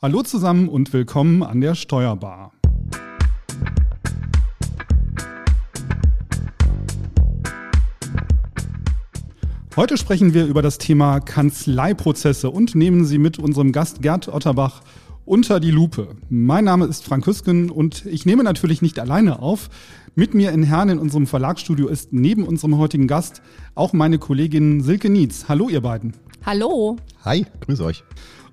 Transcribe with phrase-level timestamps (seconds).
[0.00, 2.52] Hallo zusammen und willkommen an der Steuerbar.
[9.74, 14.82] Heute sprechen wir über das Thema Kanzleiprozesse und nehmen Sie mit unserem Gast Gerd Otterbach
[15.24, 16.14] unter die Lupe.
[16.28, 19.68] Mein Name ist Frank Hüsken und ich nehme natürlich nicht alleine auf.
[20.14, 23.42] Mit mir in Herne in unserem Verlagsstudio ist neben unserem heutigen Gast
[23.74, 25.46] auch meine Kollegin Silke Nietz.
[25.48, 26.14] Hallo ihr beiden.
[26.48, 26.96] Hallo.
[27.26, 28.04] Hi, grüß euch.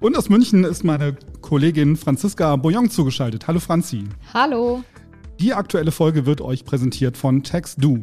[0.02, 3.48] Und aus München ist meine Kollegin Franziska Boyong zugeschaltet.
[3.48, 4.03] Hallo Franzi.
[4.34, 4.84] Hallo.
[5.40, 8.00] Die aktuelle Folge wird euch präsentiert von TaxDo.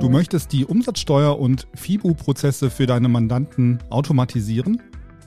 [0.00, 4.80] Du möchtest die Umsatzsteuer- und FIBU-Prozesse für deine Mandanten automatisieren?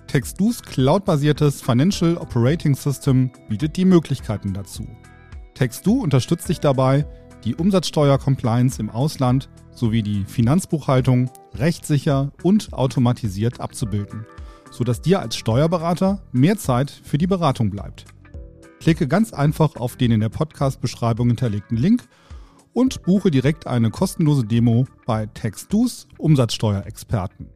[0.08, 4.88] TaxDo's cloudbasiertes Financial Operating System bietet die Möglichkeiten dazu.
[5.54, 7.06] TaxDo unterstützt dich dabei,
[7.46, 14.26] die Umsatzsteuer-Compliance im Ausland sowie die Finanzbuchhaltung rechtssicher und automatisiert abzubilden,
[14.72, 18.06] sodass dir als Steuerberater mehr Zeit für die Beratung bleibt.
[18.80, 22.04] Klicke ganz einfach auf den in der Podcast-Beschreibung hinterlegten Link
[22.74, 27.55] und buche direkt eine kostenlose Demo bei TextDo's Umsatzsteuerexperten.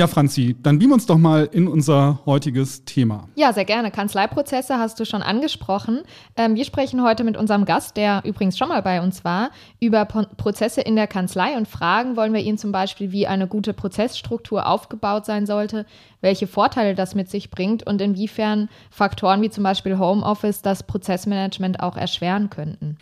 [0.00, 3.28] Ja, Franzi, dann beam uns doch mal in unser heutiges Thema.
[3.34, 3.90] Ja, sehr gerne.
[3.90, 6.04] Kanzleiprozesse hast du schon angesprochen.
[6.38, 10.06] Ähm, wir sprechen heute mit unserem Gast, der übrigens schon mal bei uns war, über
[10.06, 13.74] po Prozesse in der Kanzlei und fragen wollen wir ihn zum Beispiel, wie eine gute
[13.74, 15.84] Prozessstruktur aufgebaut sein sollte,
[16.22, 21.80] welche Vorteile das mit sich bringt und inwiefern Faktoren wie zum Beispiel Homeoffice das Prozessmanagement
[21.80, 22.96] auch erschweren könnten.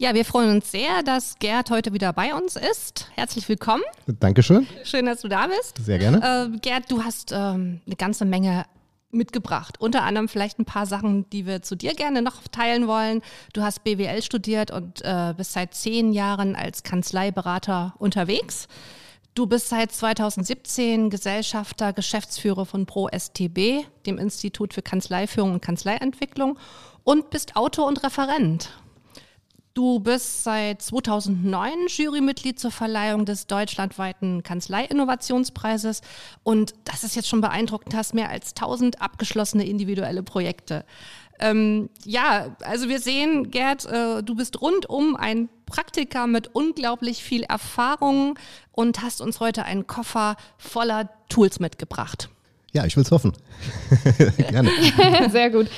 [0.00, 3.10] Ja, wir freuen uns sehr, dass Gerd heute wieder bei uns ist.
[3.16, 3.82] Herzlich willkommen.
[4.06, 4.64] Dankeschön.
[4.84, 5.84] Schön, dass du da bist.
[5.84, 6.52] Sehr gerne.
[6.54, 8.64] Äh, Gerd, du hast ähm, eine ganze Menge
[9.10, 9.80] mitgebracht.
[9.80, 13.22] Unter anderem vielleicht ein paar Sachen, die wir zu dir gerne noch teilen wollen.
[13.54, 18.68] Du hast BWL studiert und äh, bist seit zehn Jahren als Kanzleiberater unterwegs.
[19.34, 26.56] Du bist seit 2017 Gesellschafter, Geschäftsführer von ProSTB, dem Institut für Kanzleiführung und Kanzleientwicklung
[27.02, 28.70] und bist Autor und Referent.
[29.78, 36.00] Du bist seit 2009 Jurymitglied zur Verleihung des deutschlandweiten Kanzlei-Innovationspreises
[36.42, 40.84] und das ist jetzt schon beeindruckend, hast mehr als 1000 abgeschlossene individuelle Projekte.
[41.38, 47.44] Ähm, ja, also wir sehen, Gerd, äh, du bist rundum ein Praktiker mit unglaublich viel
[47.44, 48.36] Erfahrung
[48.72, 52.28] und hast uns heute einen Koffer voller Tools mitgebracht.
[52.72, 53.32] Ja, ich will es hoffen.
[54.50, 54.70] Gerne.
[55.30, 55.68] Sehr gut.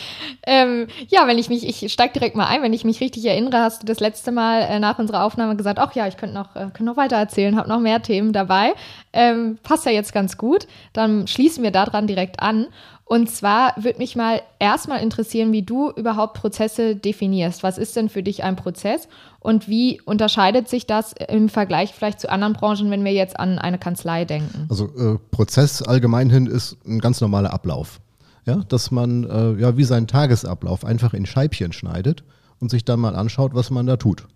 [0.45, 3.59] Ähm, ja, wenn ich mich, ich steige direkt mal ein, wenn ich mich richtig erinnere,
[3.59, 6.56] hast du das letzte Mal äh, nach unserer Aufnahme gesagt, ach ja, ich könnte noch,
[6.56, 8.73] äh, könnte noch weiter erzählen, habe noch mehr Themen dabei.
[9.12, 10.67] Ähm, passt ja jetzt ganz gut.
[10.93, 12.67] Dann schließen wir daran direkt an.
[13.10, 17.65] Und zwar würde mich mal erstmal interessieren, wie du überhaupt Prozesse definierst.
[17.65, 19.09] Was ist denn für dich ein Prozess
[19.41, 23.59] und wie unterscheidet sich das im Vergleich vielleicht zu anderen Branchen, wenn wir jetzt an
[23.59, 24.66] eine Kanzlei denken?
[24.70, 28.00] Also äh, Prozess allgemeinhin ist ein ganz normaler Ablauf.
[28.47, 32.22] Ja, dass man äh, ja wie seinen Tagesablauf einfach in Scheibchen schneidet
[32.60, 34.28] und sich dann mal anschaut, was man da tut.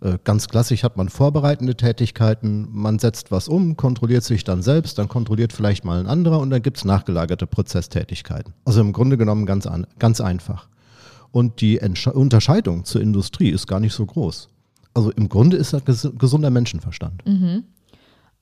[0.00, 4.98] Äh, ganz klassisch hat man vorbereitende Tätigkeiten, man setzt was um, kontrolliert sich dann selbst,
[4.98, 8.52] dann kontrolliert vielleicht mal ein anderer und dann gibt es nachgelagerte Prozesstätigkeiten.
[8.64, 10.68] Also im Grunde genommen ganz, an, ganz einfach.
[11.32, 14.48] Und die Entsche Unterscheidung zur Industrie ist gar nicht so groß.
[14.94, 17.26] Also im Grunde ist das ges gesunder Menschenverstand.
[17.26, 17.64] Mhm.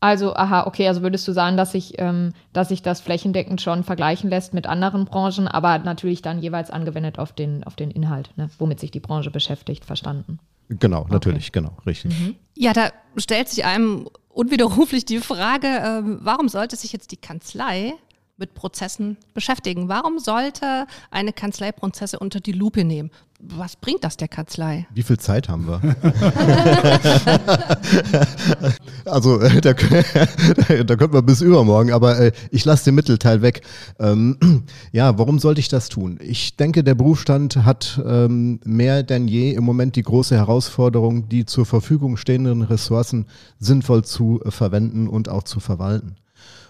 [0.00, 4.52] Also, aha, okay, also würdest du sagen, dass sich, ähm, das flächendeckend schon vergleichen lässt
[4.52, 8.80] mit anderen Branchen, aber natürlich dann jeweils angewendet auf den, auf den Inhalt, ne, womit
[8.80, 10.40] sich die Branche beschäftigt, verstanden.
[10.68, 11.60] Genau, natürlich, okay.
[11.60, 12.18] genau, richtig.
[12.18, 12.36] Mhm.
[12.54, 17.94] Ja, da stellt sich einem unwiderruflich die Frage, äh, warum sollte sich jetzt die Kanzlei
[18.36, 19.88] mit Prozessen beschäftigen?
[19.88, 23.10] Warum sollte eine Kanzlei Prozesse unter die Lupe nehmen?
[23.40, 24.86] Was bringt das der Kanzlei?
[24.94, 25.80] Wie viel Zeit haben wir?
[29.04, 33.62] also, äh, da, da könnte man bis übermorgen, aber äh, ich lasse den Mittelteil weg.
[33.98, 34.38] Ähm,
[34.92, 36.18] ja, warum sollte ich das tun?
[36.22, 41.44] Ich denke, der Berufsstand hat ähm, mehr denn je im Moment die große Herausforderung, die
[41.44, 43.26] zur Verfügung stehenden Ressourcen
[43.58, 46.16] sinnvoll zu äh, verwenden und auch zu verwalten.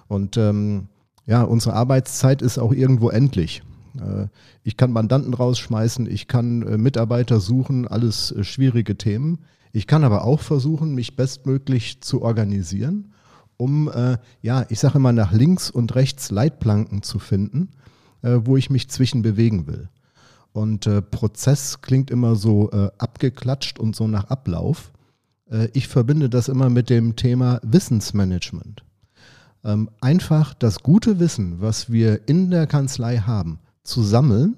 [0.09, 0.89] Und ähm,
[1.27, 3.63] ja, unsere Arbeitszeit ist auch irgendwo endlich.
[3.99, 4.27] Äh,
[4.63, 9.41] ich kann Mandanten rausschmeißen, ich kann äh, Mitarbeiter suchen, alles äh, schwierige Themen.
[9.73, 13.13] Ich kann aber auch versuchen, mich bestmöglich zu organisieren,
[13.57, 13.91] um,
[14.43, 17.71] ja, ich sage immer nach links und rechts Leitplanken zu finden,
[18.23, 19.89] wo ich mich zwischen bewegen will.
[20.53, 24.93] Und Prozess klingt immer so abgeklatscht und so nach Ablauf.
[25.73, 28.85] ich verbinde das immer mit dem Thema Wissensmanagement
[29.65, 34.57] ähm, einfach das gute Wissen, was wir in der Kanzlei haben, zu sammeln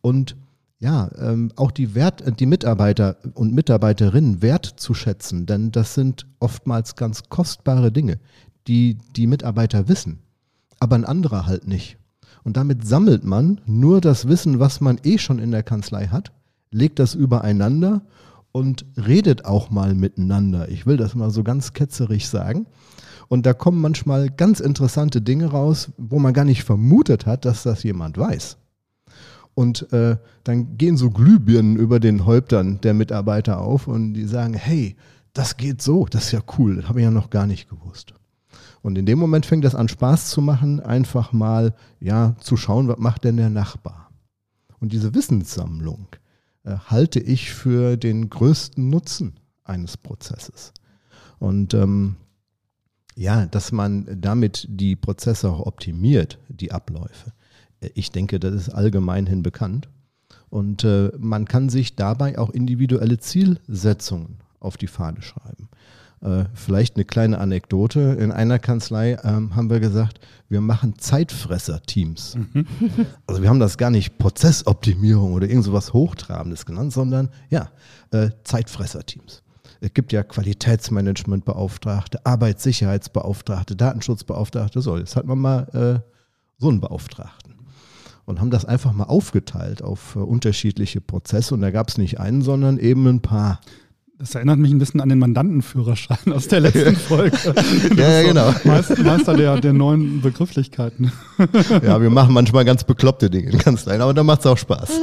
[0.00, 0.36] und
[0.80, 6.94] ja, ähm, auch die, Wert, äh, die Mitarbeiter und Mitarbeiterinnen wertzuschätzen, denn das sind oftmals
[6.94, 8.18] ganz kostbare Dinge,
[8.66, 10.18] die die Mitarbeiter wissen,
[10.80, 11.96] aber ein anderer halt nicht.
[12.42, 16.32] Und damit sammelt man nur das Wissen, was man eh schon in der Kanzlei hat,
[16.70, 18.02] legt das übereinander
[18.52, 20.68] und redet auch mal miteinander.
[20.68, 22.66] Ich will das mal so ganz ketzerig sagen.
[23.28, 27.62] Und da kommen manchmal ganz interessante Dinge raus, wo man gar nicht vermutet hat, dass
[27.62, 28.56] das jemand weiß.
[29.54, 34.54] Und äh, dann gehen so Glühbirnen über den Häuptern der Mitarbeiter auf und die sagen,
[34.54, 34.96] hey,
[35.32, 38.14] das geht so, das ist ja cool, das habe ich ja noch gar nicht gewusst.
[38.82, 42.88] Und in dem Moment fängt das an Spaß zu machen, einfach mal ja zu schauen,
[42.88, 44.10] was macht denn der Nachbar.
[44.80, 46.08] Und diese Wissenssammlung
[46.64, 50.72] äh, halte ich für den größten Nutzen eines Prozesses.
[51.38, 52.16] Und ähm,
[53.14, 57.32] ja, dass man damit die Prozesse auch optimiert, die Abläufe.
[57.94, 59.88] Ich denke, das ist allgemein hin bekannt.
[60.48, 65.68] Und äh, man kann sich dabei auch individuelle Zielsetzungen auf die Fahne schreiben.
[66.20, 68.16] Äh, vielleicht eine kleine Anekdote.
[68.18, 72.36] In einer Kanzlei ähm, haben wir gesagt, wir machen Zeitfresser-Teams.
[72.36, 72.66] Mhm.
[73.26, 77.70] Also wir haben das gar nicht Prozessoptimierung oder irgend sowas Hochtrabendes genannt, sondern ja,
[78.10, 79.42] äh, Zeitfresser-Teams.
[79.84, 84.80] Es gibt ja Qualitätsmanagementbeauftragte, Arbeitssicherheitsbeauftragte, Datenschutzbeauftragte.
[84.80, 86.00] So, jetzt hat man mal äh,
[86.56, 87.56] so einen Beauftragten
[88.24, 91.52] und haben das einfach mal aufgeteilt auf äh, unterschiedliche Prozesse.
[91.52, 93.60] Und da gab es nicht einen, sondern eben ein paar.
[94.24, 97.36] Das erinnert mich ein bisschen an den Mandantenführerschein aus der letzten Folge.
[97.94, 98.54] ja, ja, genau.
[98.64, 101.12] Meister, Meister der, der neuen Begrifflichkeiten.
[101.82, 104.98] ja, wir machen manchmal ganz bekloppte Dinge in Kanzleien, aber dann macht es auch Spaß.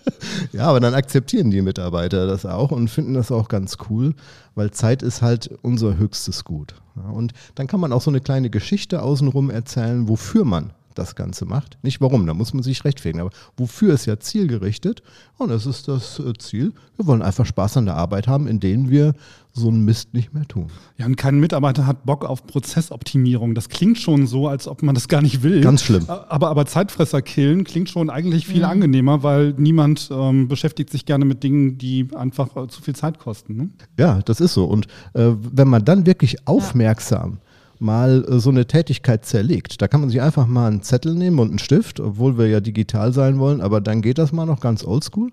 [0.52, 4.12] ja, aber dann akzeptieren die Mitarbeiter das auch und finden das auch ganz cool,
[4.56, 6.74] weil Zeit ist halt unser höchstes Gut.
[7.14, 11.44] Und dann kann man auch so eine kleine Geschichte außenrum erzählen, wofür man das Ganze
[11.44, 11.78] macht.
[11.82, 15.02] Nicht warum, da muss man sich rechtfertigen, aber wofür ist ja zielgerichtet?
[15.38, 16.72] Und das ist das äh, Ziel.
[16.96, 19.14] Wir wollen einfach Spaß an der Arbeit haben, in denen wir
[19.52, 20.66] so einen Mist nicht mehr tun.
[20.98, 23.54] Ja, und kein Mitarbeiter hat Bock auf Prozessoptimierung.
[23.54, 25.62] Das klingt schon so, als ob man das gar nicht will.
[25.62, 26.04] Ganz schlimm.
[26.08, 28.70] Aber, aber Zeitfresser killen klingt schon eigentlich viel mhm.
[28.70, 33.18] angenehmer, weil niemand ähm, beschäftigt sich gerne mit Dingen, die einfach äh, zu viel Zeit
[33.18, 33.56] kosten.
[33.56, 33.70] Ne?
[33.98, 34.66] Ja, das ist so.
[34.66, 37.45] Und äh, wenn man dann wirklich aufmerksam ja
[37.80, 39.80] mal äh, so eine Tätigkeit zerlegt.
[39.80, 42.60] Da kann man sich einfach mal einen Zettel nehmen und einen Stift, obwohl wir ja
[42.60, 45.30] digital sein wollen, aber dann geht das mal noch ganz oldschool.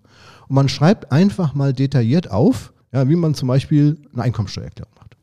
[0.48, 5.18] Und man schreibt einfach mal detailliert auf, ja, wie man zum Beispiel eine Einkommensteuererklärung macht.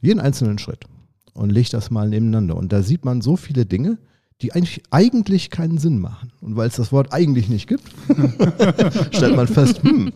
[0.00, 0.84] Jeden einzelnen Schritt
[1.32, 2.56] und legt das mal nebeneinander.
[2.56, 3.98] Und da sieht man so viele Dinge,
[4.42, 6.32] die eigentlich, eigentlich keinen Sinn machen.
[6.40, 7.84] Und weil es das Wort eigentlich nicht gibt,
[9.14, 10.12] stellt man fest, hm,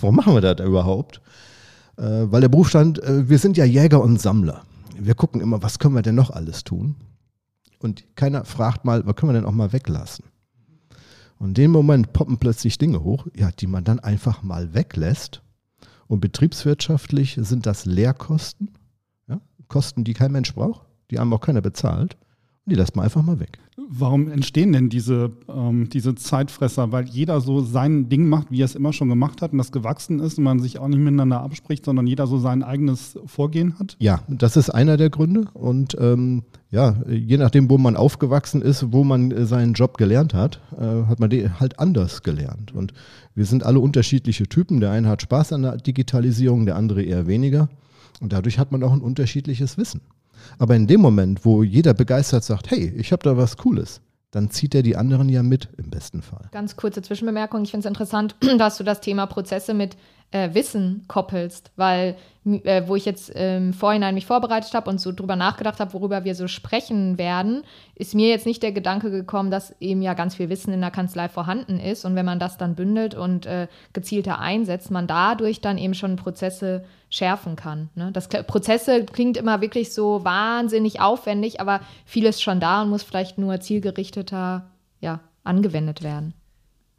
[0.00, 1.20] warum machen wir das überhaupt?
[1.98, 4.62] Äh, weil der Berufsstand, äh, wir sind ja Jäger und Sammler
[5.00, 6.96] wir gucken immer, was können wir denn noch alles tun?
[7.78, 10.24] Und keiner fragt mal, was können wir denn auch mal weglassen?
[11.38, 15.42] Und in dem Moment poppen plötzlich Dinge hoch, ja, die man dann einfach mal weglässt.
[16.06, 18.70] Und betriebswirtschaftlich sind das Lehrkosten,
[19.28, 22.16] ja, Kosten, die kein Mensch braucht, die einem auch keiner bezahlt.
[22.68, 23.60] Die lässt man einfach mal weg.
[23.88, 26.90] Warum entstehen denn diese, ähm, diese Zeitfresser?
[26.90, 29.70] Weil jeder so sein Ding macht, wie er es immer schon gemacht hat und das
[29.70, 33.78] gewachsen ist und man sich auch nicht miteinander abspricht, sondern jeder so sein eigenes Vorgehen
[33.78, 33.96] hat?
[34.00, 35.44] Ja, das ist einer der Gründe.
[35.54, 36.42] Und ähm,
[36.72, 41.04] ja, je nachdem, wo man aufgewachsen ist, wo man äh, seinen Job gelernt hat, äh,
[41.06, 42.74] hat man den halt anders gelernt.
[42.74, 42.92] Und
[43.36, 44.80] wir sind alle unterschiedliche Typen.
[44.80, 47.68] Der eine hat Spaß an der Digitalisierung, der andere eher weniger.
[48.20, 50.00] Und dadurch hat man auch ein unterschiedliches Wissen.
[50.58, 54.00] Aber in dem Moment, wo jeder begeistert sagt, hey, ich habe da was Cooles,
[54.30, 56.48] dann zieht er die anderen ja mit im besten Fall.
[56.52, 57.62] Ganz kurze Zwischenbemerkung.
[57.62, 59.96] Ich finde es interessant, dass du das Thema Prozesse mit
[60.30, 62.16] äh, Wissen koppelst, weil
[62.46, 66.24] äh, wo ich jetzt im Vorhinein mich vorbereitet habe und so drüber nachgedacht habe, worüber
[66.24, 67.64] wir so sprechen werden,
[67.96, 70.92] ist mir jetzt nicht der Gedanke gekommen, dass eben ja ganz viel Wissen in der
[70.92, 75.60] Kanzlei vorhanden ist und wenn man das dann bündelt und äh, gezielter einsetzt, man dadurch
[75.60, 77.88] dann eben schon Prozesse schärfen kann.
[77.94, 78.10] Ne?
[78.12, 83.38] Das Prozesse klingt immer wirklich so wahnsinnig aufwendig, aber vieles schon da und muss vielleicht
[83.38, 86.34] nur zielgerichteter ja, angewendet werden.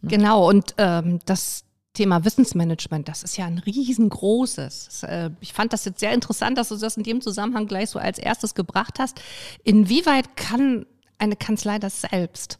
[0.02, 0.10] Ne?
[0.10, 1.67] Genau, und ähm, das
[1.98, 5.02] Thema Wissensmanagement, das ist ja ein riesengroßes.
[5.04, 7.98] Äh, ich fand das jetzt sehr interessant, dass du das in dem Zusammenhang gleich so
[7.98, 9.20] als erstes gebracht hast.
[9.64, 10.86] Inwieweit kann
[11.18, 12.60] eine Kanzlei das selbst?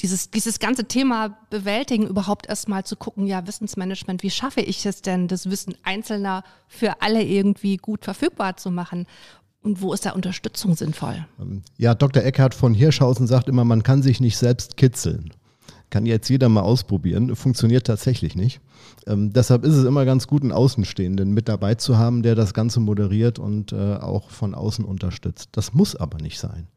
[0.00, 5.02] Dieses, dieses ganze Thema bewältigen, überhaupt erstmal zu gucken, ja, Wissensmanagement, wie schaffe ich es
[5.02, 9.06] denn, das Wissen Einzelner für alle irgendwie gut verfügbar zu machen?
[9.62, 11.26] Und wo ist da Unterstützung sinnvoll?
[11.78, 12.24] Ja, Dr.
[12.24, 15.30] Eckhard von Hirschhausen sagt immer, man kann sich nicht selbst kitzeln.
[15.90, 17.34] Kann jetzt jeder mal ausprobieren.
[17.36, 18.60] Funktioniert tatsächlich nicht.
[19.06, 22.54] Ähm, deshalb ist es immer ganz gut, einen Außenstehenden mit dabei zu haben, der das
[22.54, 25.50] Ganze moderiert und äh, auch von außen unterstützt.
[25.52, 26.68] Das muss aber nicht sein.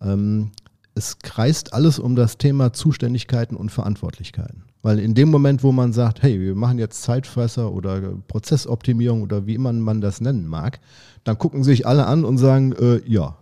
[0.00, 0.50] Ähm,
[0.94, 4.64] es kreist alles um das Thema Zuständigkeiten und Verantwortlichkeiten.
[4.82, 9.46] Weil in dem Moment, wo man sagt, hey, wir machen jetzt Zeitfresser oder Prozessoptimierung oder
[9.46, 10.80] wie immer man das nennen mag,
[11.24, 13.36] dann gucken sich alle an und sagen, äh, ja,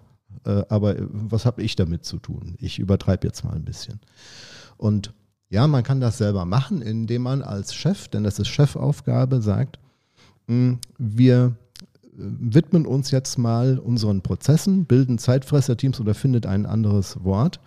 [0.45, 2.57] äh, aber was habe ich damit zu tun?
[2.59, 4.01] Ich übertreibe jetzt mal ein bisschen.
[4.79, 5.13] Und
[5.51, 9.79] ja, man kann das selber machen, indem man als Chef, denn das ist Chefaufgabe, sagt,
[10.47, 11.57] hm, wir
[12.03, 17.61] äh, widmen uns jetzt mal unseren Prozessen, bilden Zeitfresser-Teams oder findet ein anderes Wort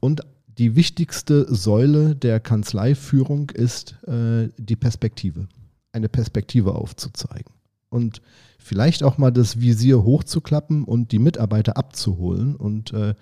[0.00, 0.22] und
[0.58, 5.48] die wichtigste Säule der Kanzleiführung ist äh, die Perspektive,
[5.92, 7.54] eine Perspektive aufzuzeigen.
[7.88, 8.20] Und
[8.58, 13.14] vielleicht auch mal das Visier hochzuklappen und die Mitarbeiter abzuholen und äh,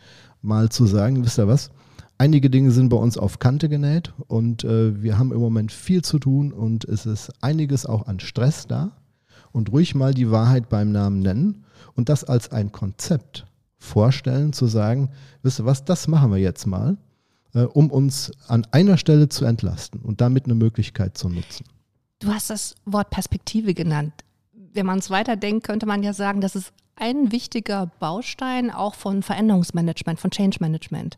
[0.42, 1.70] mal zu sagen, wisst ihr was,
[2.20, 6.02] einige Dinge sind bei uns auf Kante genäht und äh, wir haben im Moment viel
[6.02, 8.92] zu tun und es ist einiges auch an Stress da
[9.52, 13.46] und ruhig mal die Wahrheit beim Namen nennen und das als ein Konzept
[13.78, 15.08] vorstellen, zu sagen,
[15.42, 16.98] wisst ihr was, das machen wir jetzt mal
[17.54, 21.64] äh, um uns an einer Stelle zu entlasten und damit eine Möglichkeit zu nutzen.
[22.18, 24.12] Du hast das Wort Perspektive genannt.
[24.52, 29.22] Wenn man es weiterdenkt, könnte man ja sagen, das ist ein wichtiger Baustein auch von
[29.22, 31.16] Veränderungsmanagement, von Change Management.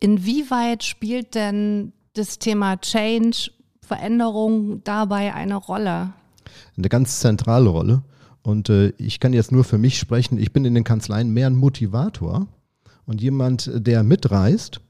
[0.00, 3.50] Inwieweit spielt denn das Thema Change,
[3.80, 6.12] Veränderung dabei eine Rolle?
[6.76, 8.02] Eine ganz zentrale Rolle.
[8.42, 10.38] Und äh, ich kann jetzt nur für mich sprechen.
[10.38, 12.46] Ich bin in den Kanzleien mehr ein Motivator
[13.06, 14.80] und jemand, der mitreißt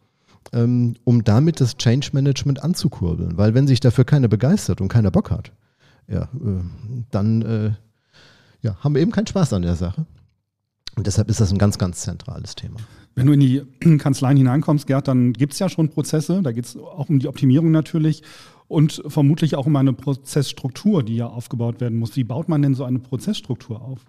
[0.52, 3.36] ähm, um damit das Change Management anzukurbeln.
[3.36, 5.52] Weil wenn sich dafür keiner begeistert und keiner Bock hat,
[6.06, 6.62] ja, äh,
[7.10, 7.72] dann äh,
[8.62, 10.06] ja, haben wir eben keinen Spaß an der Sache.
[10.96, 12.78] Und deshalb ist das ein ganz, ganz zentrales Thema.
[13.18, 13.62] Wenn du in die
[13.98, 16.40] Kanzleien hineinkommst, Gerd, dann gibt es ja schon Prozesse.
[16.42, 18.22] Da geht es auch um die Optimierung natürlich
[18.68, 22.16] und vermutlich auch um eine Prozessstruktur, die ja aufgebaut werden muss.
[22.16, 24.00] Wie baut man denn so eine Prozessstruktur auf?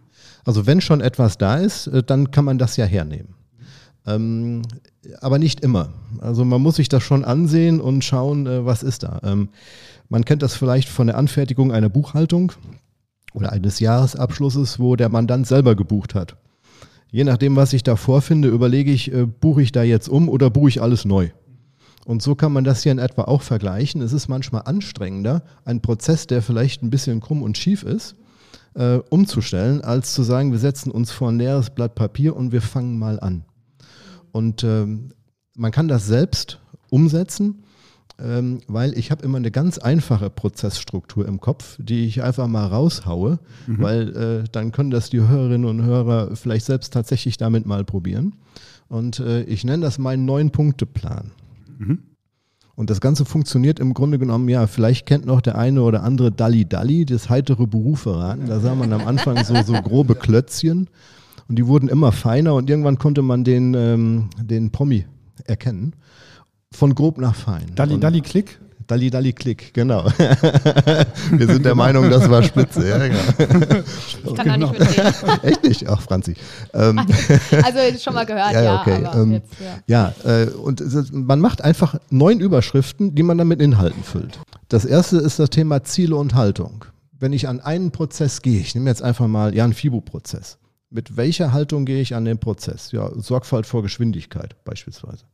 [0.45, 3.33] Also wenn schon etwas da ist, äh, dann kann man das ja hernehmen.
[4.05, 4.61] Ähm,
[5.21, 5.93] aber nicht immer.
[6.19, 9.19] Also man muss sich das schon ansehen und schauen, äh, was ist da.
[9.23, 9.49] Ähm,
[10.09, 12.51] man kennt das vielleicht von der Anfertigung einer Buchhaltung
[13.33, 16.35] oder eines Jahresabschlusses, wo der Mandant selber gebucht hat.
[17.11, 20.49] Je nachdem, was ich da vorfinde, überlege ich, äh, buche ich da jetzt um oder
[20.49, 21.29] buche ich alles neu.
[22.05, 24.01] Und so kann man das hier in etwa auch vergleichen.
[24.01, 28.15] Es ist manchmal anstrengender, einen Prozess, der vielleicht ein bisschen krumm und schief ist,
[28.75, 32.61] äh, umzustellen, als zu sagen, wir setzen uns vor ein leeres Blatt Papier und wir
[32.61, 33.43] fangen mal an.
[34.31, 35.09] Und ähm,
[35.55, 37.63] man kann das selbst umsetzen,
[38.21, 42.65] ähm, weil ich habe immer eine ganz einfache Prozessstruktur im Kopf, die ich einfach mal
[42.67, 43.81] raushaue, mhm.
[43.81, 48.35] weil äh, dann können das die Hörerinnen und Hörer vielleicht selbst tatsächlich damit mal probieren.
[48.87, 51.31] Und äh, ich nenne das meinen Neun-Punkte-Plan.
[51.77, 51.99] Mhm.
[52.75, 56.31] Und das Ganze funktioniert im Grunde genommen, ja, vielleicht kennt noch der eine oder andere
[56.31, 58.47] Dalli Dalli, das heitere Berufe raten.
[58.47, 60.89] Da sah man am Anfang so, so grobe Klötzchen.
[61.49, 65.05] Und die wurden immer feiner und irgendwann konnte man den, ähm, den Promi
[65.45, 65.93] erkennen.
[66.71, 67.65] Von grob nach fein.
[67.75, 68.59] Dalli, Dalli, Klick?
[68.87, 70.05] Dalli, Dalli, Klick, genau.
[71.31, 72.87] Wir sind der Meinung, das war Spitze.
[72.87, 73.83] Ja, genau.
[74.25, 74.71] Ich kann genau.
[74.71, 75.39] da nicht mitreden.
[75.43, 75.89] Echt nicht?
[75.89, 76.35] Ach, Franzi.
[76.73, 76.99] Ähm,
[77.63, 78.61] also schon mal gehört, ja.
[78.61, 79.07] ja, okay.
[79.13, 79.51] ähm, jetzt,
[79.87, 80.13] ja.
[80.25, 80.83] ja äh, und
[81.13, 84.39] man macht einfach neun Überschriften, die man dann mit Inhalten füllt.
[84.69, 86.85] Das erste ist das Thema Ziele und Haltung.
[87.19, 90.57] Wenn ich an einen Prozess gehe, ich nehme jetzt einfach mal ja, einen FIBO-Prozess
[90.89, 92.91] mit welcher Haltung gehe ich an den Prozess?
[92.91, 95.25] Ja, Sorgfalt vor Geschwindigkeit beispielsweise.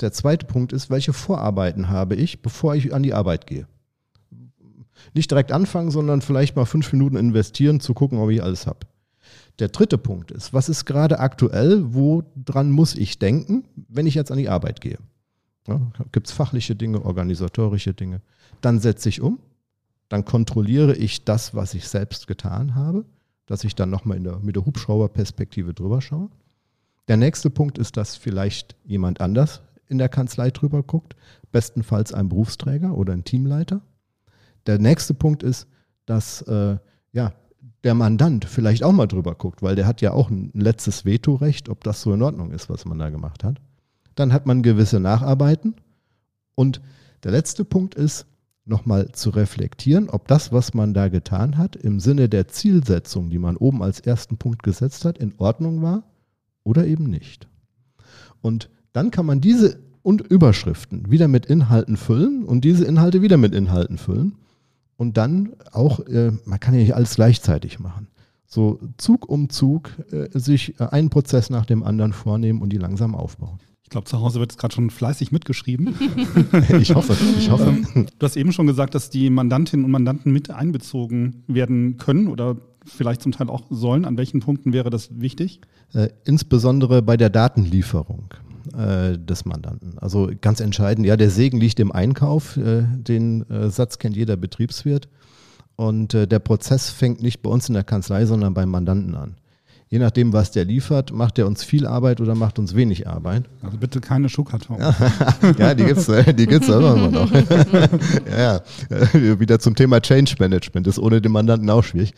[0.00, 3.66] Der zweite Punkt ist, welche Vorarbeiten habe ich, bevor ich an die Arbeit gehe?
[5.14, 8.80] Nicht direkt anfangen, sondern vielleicht mal fünf Minuten investieren, zu gucken, ob ich alles habe.
[9.58, 14.30] Der dritte Punkt ist, was ist gerade aktuell, woran muss ich denken, wenn ich jetzt
[14.30, 14.98] an die Arbeit gehe?
[15.66, 15.80] Ja,
[16.12, 18.22] Gibt es fachliche Dinge, organisatorische Dinge?
[18.60, 19.38] Dann setze ich um,
[20.08, 23.04] dann kontrolliere ich das, was ich selbst getan habe
[23.48, 26.28] dass ich dann nochmal der, mit der Hubschrauberperspektive drüber schaue.
[27.08, 31.16] Der nächste Punkt ist, dass vielleicht jemand anders in der Kanzlei drüber guckt,
[31.50, 33.80] bestenfalls ein Berufsträger oder ein Teamleiter.
[34.66, 35.66] Der nächste Punkt ist,
[36.06, 36.78] dass äh,
[37.12, 37.32] ja,
[37.84, 41.68] der Mandant vielleicht auch mal drüber guckt, weil der hat ja auch ein letztes Vetorecht,
[41.68, 43.60] ob das so in Ordnung ist, was man da gemacht hat.
[44.14, 45.76] Dann hat man gewisse Nacharbeiten.
[46.54, 46.80] Und
[47.22, 48.26] der letzte Punkt ist,
[48.68, 53.38] nochmal zu reflektieren, ob das, was man da getan hat, im Sinne der Zielsetzung, die
[53.38, 56.02] man oben als ersten Punkt gesetzt hat, in Ordnung war
[56.64, 57.48] oder eben nicht.
[58.42, 63.36] Und dann kann man diese und Überschriften wieder mit Inhalten füllen und diese Inhalte wieder
[63.36, 64.34] mit Inhalten füllen.
[64.96, 68.08] Und dann auch, äh, man kann ja nicht alles gleichzeitig machen.
[68.44, 72.76] So Zug um Zug äh, sich äh, einen Prozess nach dem anderen vornehmen und die
[72.76, 73.60] langsam aufbauen.
[73.84, 75.94] Ich glaube, zu Hause wird es gerade schon fleißig mitgeschrieben.
[76.80, 77.76] ich hoffe, ich hoffe.
[77.94, 82.26] Ähm, du hast eben schon gesagt, dass die Mandantinnen und Mandanten mit einbezogen werden können
[82.26, 84.04] oder vielleicht zum Teil auch sollen.
[84.04, 85.60] An welchen Punkten wäre das wichtig?
[85.92, 88.34] Äh, insbesondere bei der Datenlieferung.
[88.74, 89.98] Äh, des Mandanten.
[89.98, 94.36] Also ganz entscheidend, ja, der Segen liegt im Einkauf, äh, den äh, Satz kennt jeder
[94.36, 95.08] Betriebswirt.
[95.76, 99.36] Und äh, der Prozess fängt nicht bei uns in der Kanzlei, sondern beim Mandanten an.
[99.90, 103.44] Je nachdem, was der liefert, macht er uns viel Arbeit oder macht uns wenig Arbeit.
[103.62, 104.80] Also bitte keine Schuhkartons.
[105.58, 107.32] ja, die gibt es äh, die gibt's immer noch.
[108.30, 108.60] ja,
[108.90, 112.12] ja, wieder zum Thema Change Management, ist ohne den Mandanten auch schwierig.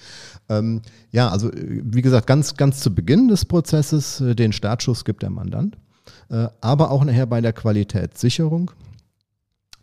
[0.49, 5.30] Ähm, ja, also wie gesagt, ganz, ganz zu Beginn des Prozesses, den Startschuss gibt der
[5.30, 5.76] Mandant,
[6.60, 8.70] aber auch nachher bei der Qualitätssicherung.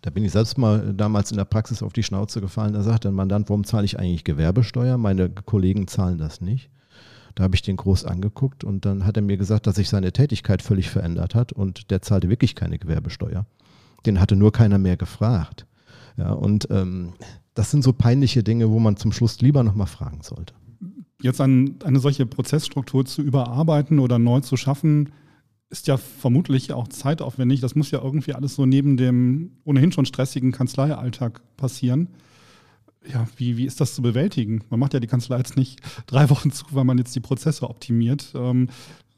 [0.02, 2.74] Da bin ich selbst mal damals in der Praxis auf die Schnauze gefallen.
[2.74, 4.98] Da sagt der Mandant, warum zahle ich eigentlich Gewerbesteuer?
[4.98, 6.70] Meine Kollegen zahlen das nicht.
[7.36, 10.12] Da habe ich den groß angeguckt und dann hat er mir gesagt, dass sich seine
[10.12, 13.46] Tätigkeit völlig verändert hat und der zahlte wirklich keine Gewerbesteuer.
[14.06, 15.68] Den hatte nur keiner mehr gefragt.
[16.18, 17.14] Ja, und ähm,
[17.54, 20.54] das sind so peinliche Dinge, wo man zum Schluss lieber nochmal fragen sollte.
[21.22, 25.12] Jetzt ein, eine solche Prozessstruktur zu überarbeiten oder neu zu schaffen,
[25.70, 27.60] ist ja vermutlich auch zeitaufwendig.
[27.60, 32.10] Das muss ja irgendwie alles so neben dem ohnehin schon stressigen Kanzleialltag passieren
[33.14, 34.64] ja, wie, wie ist das zu bewältigen?
[34.70, 37.70] Man macht ja die Kanzlei jetzt nicht drei Wochen zu, weil man jetzt die Prozesse
[37.70, 38.34] optimiert.
[38.36, 38.70] Ähm,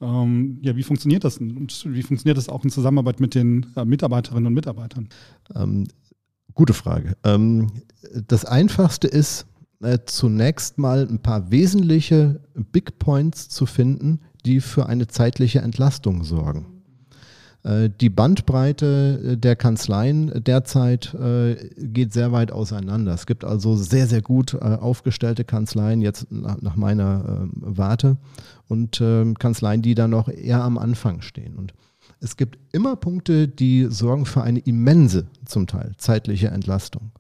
[0.02, 3.86] ähm, ja, wie funktioniert das und wie funktioniert das auch in Zusammenarbeit mit den äh,
[3.86, 5.10] Mitarbeiterinnen und Mitarbeitern?
[5.56, 5.88] Ähm,
[6.54, 7.18] gute Frage.
[7.24, 7.68] Ähm,
[8.28, 9.46] das Einfachste ist,
[9.82, 12.42] äh, zunächst mal ein paar wesentliche
[12.72, 16.80] Big Points zu finden, die für eine zeitliche Entlastung sorgen.
[17.64, 23.14] Äh, die Bandbreite äh, der Kanzleien derzeit äh, geht sehr weit auseinander.
[23.14, 28.18] Es gibt also sehr, sehr gut aufgestellte Kanzleien jetzt nach meiner ähm, Warte
[28.68, 31.56] und ähm, Kanzleien, die da noch eher am Anfang stehen.
[31.56, 31.74] Und
[32.22, 37.12] es gibt immer Punkte, die sorgen für eine immense, zum Teil zeitliche Entlastung.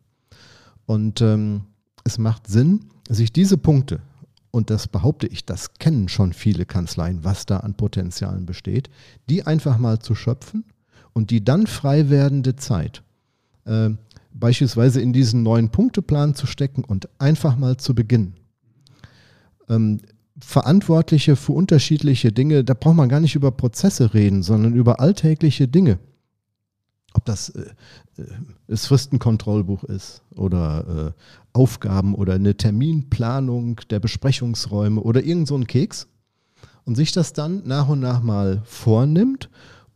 [0.86, 1.62] Und ähm,
[2.04, 4.02] es macht Sinn, sich diese Punkte
[4.52, 8.90] und das behaupte ich, das kennen schon viele Kanzleien, was da an Potenzialen besteht,
[9.30, 10.66] die einfach mal zu schöpfen
[11.14, 13.04] und die dann frei werdende Zeit
[13.66, 13.90] äh,
[14.34, 18.36] beispielsweise in diesen neuen Punkteplan zu stecken und einfach mal zu beginnen.
[19.70, 20.00] Ähm,
[20.42, 25.68] Verantwortliche für unterschiedliche Dinge, da braucht man gar nicht über Prozesse reden, sondern über alltägliche
[25.68, 26.00] Dinge
[27.14, 27.62] ob das äh,
[28.18, 28.26] äh,
[28.68, 31.22] das Fristenkontrollbuch ist oder äh,
[31.54, 36.08] Aufgaben oder eine Terminplanung der Besprechungsräume oder irgend so ein Keks
[36.86, 39.50] und sich das dann nach und nach mal vornimmt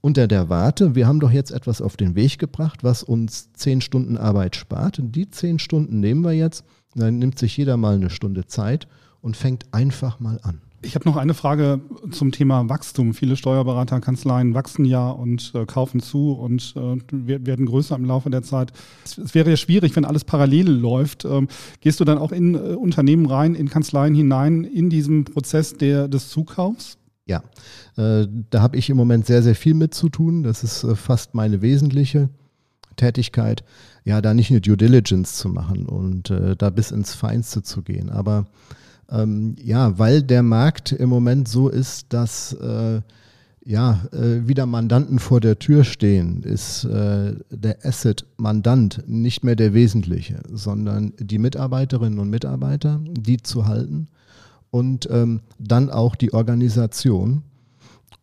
[0.06, 3.80] unter der Warte, wir haben doch jetzt etwas auf den Weg gebracht, was uns zehn
[3.80, 5.00] Stunden Arbeit spart.
[5.00, 8.90] Und die zehn Stunden nehmen wir jetzt, dann nimmt sich jeder mal eine Stunde Zeit
[9.22, 10.62] und fängt einfach mal an.
[10.84, 11.80] Ich habe noch eine Frage
[12.12, 13.14] zum Thema Wachstum.
[13.14, 18.44] Viele Steuerberaterkanzleien wachsen ja und äh, kaufen zu und äh, werden größer im Laufe der
[18.44, 18.74] Zeit.
[19.06, 21.26] Es, es, wäre ja schwierig, wenn alles parallel läuft.
[21.26, 21.48] Ähm,
[21.80, 26.08] gehst du dann auch in äh, Unternehmen rein, in Kanzleien hinein, in diesem Prozess der,
[26.08, 26.98] des Zukaufs?
[27.26, 27.44] Ja,
[27.96, 30.44] äh, da habe ich im Moment sehr, sehr viel mit zu tun.
[30.44, 32.30] Das ist äh, fast meine wesentliche
[32.98, 33.64] Tätigkeit.
[34.04, 37.82] Ja, da nicht eine Due Diligence zu machen und äh, da bis ins Feinste zu
[37.84, 38.10] gehen.
[38.10, 38.48] Aber
[39.14, 43.02] ähm, ja, weil der Markt im Moment so ist, dass äh,
[43.66, 49.74] ja, äh, wieder Mandanten vor der Tür stehen, ist äh, der Asset-Mandant nicht mehr der
[49.74, 54.08] wesentliche, sondern die Mitarbeiterinnen und Mitarbeiter, die zu halten
[54.70, 57.44] und ähm, dann auch die Organisation.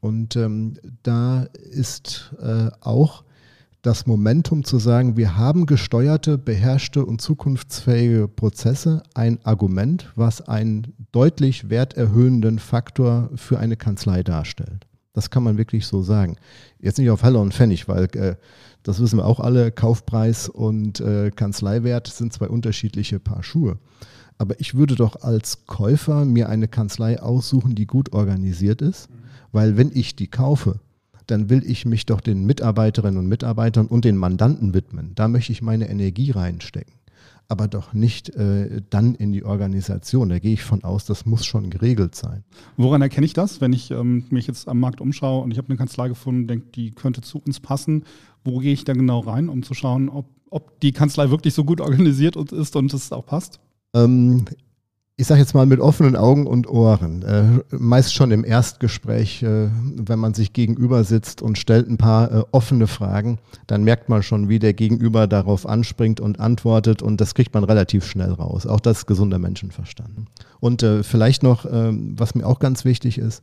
[0.00, 3.24] Und ähm, da ist äh, auch
[3.82, 10.94] das Momentum zu sagen, wir haben gesteuerte, beherrschte und zukunftsfähige Prozesse, ein Argument, was einen
[11.12, 14.86] deutlich werterhöhenden Faktor für eine Kanzlei darstellt.
[15.12, 16.36] Das kann man wirklich so sagen.
[16.78, 18.36] Jetzt nicht auf Heller und Pfennig, weil äh,
[18.82, 23.78] das wissen wir auch alle, Kaufpreis und äh, Kanzleiwert sind zwei unterschiedliche Paar Schuhe.
[24.38, 29.08] Aber ich würde doch als Käufer mir eine Kanzlei aussuchen, die gut organisiert ist,
[29.52, 30.80] weil wenn ich die kaufe,
[31.26, 35.12] dann will ich mich doch den Mitarbeiterinnen und Mitarbeitern und den Mandanten widmen.
[35.14, 36.94] Da möchte ich meine Energie reinstecken.
[37.48, 40.28] Aber doch nicht äh, dann in die Organisation.
[40.28, 42.44] Da gehe ich von aus, das muss schon geregelt sein.
[42.76, 45.68] Woran erkenne ich das, wenn ich ähm, mich jetzt am Markt umschaue und ich habe
[45.68, 48.04] eine Kanzlei gefunden, denke, die könnte zu uns passen?
[48.44, 51.64] Wo gehe ich da genau rein, um zu schauen, ob, ob die Kanzlei wirklich so
[51.64, 53.58] gut organisiert ist und es auch passt?
[53.94, 54.44] Ähm,
[55.20, 59.68] ich sage jetzt mal mit offenen Augen und Ohren, äh, meist schon im Erstgespräch, äh,
[59.94, 64.22] wenn man sich gegenüber sitzt und stellt ein paar äh, offene Fragen, dann merkt man
[64.22, 68.66] schon, wie der Gegenüber darauf anspringt und antwortet und das kriegt man relativ schnell raus.
[68.66, 70.26] Auch das gesunder Menschenverstand.
[70.58, 73.42] Und äh, vielleicht noch, ähm, was mir auch ganz wichtig ist,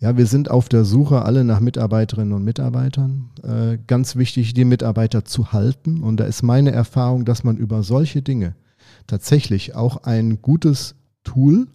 [0.00, 3.30] ja, wir sind auf der Suche alle nach Mitarbeiterinnen und Mitarbeitern.
[3.42, 6.02] Äh, ganz wichtig, die Mitarbeiter zu halten.
[6.02, 8.54] Und da ist meine Erfahrung, dass man über solche Dinge
[9.06, 10.94] tatsächlich auch ein gutes
[11.26, 11.66] Tool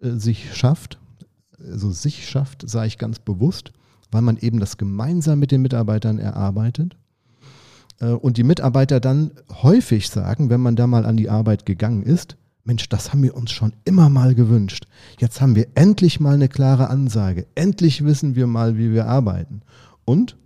[0.00, 0.98] äh, sich schafft,
[1.58, 3.72] also sich schafft, sage ich ganz bewusst,
[4.10, 6.96] weil man eben das gemeinsam mit den Mitarbeitern erarbeitet.
[8.00, 9.30] Äh, und die Mitarbeiter dann
[9.62, 13.34] häufig sagen, wenn man da mal an die Arbeit gegangen ist, Mensch, das haben wir
[13.34, 14.86] uns schon immer mal gewünscht.
[15.18, 17.46] Jetzt haben wir endlich mal eine klare Ansage.
[17.54, 19.62] Endlich wissen wir mal, wie wir arbeiten.
[20.04, 20.36] Und